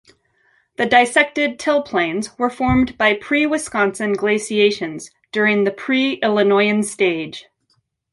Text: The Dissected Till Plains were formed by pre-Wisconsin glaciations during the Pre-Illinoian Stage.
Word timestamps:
The 0.77 0.87
Dissected 0.87 1.59
Till 1.59 1.83
Plains 1.83 2.35
were 2.39 2.49
formed 2.49 2.97
by 2.97 3.13
pre-Wisconsin 3.13 4.13
glaciations 4.13 5.11
during 5.31 5.63
the 5.63 5.69
Pre-Illinoian 5.69 6.83
Stage. 6.83 7.45